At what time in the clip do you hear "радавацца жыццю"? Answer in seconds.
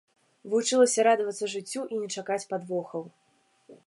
1.07-1.83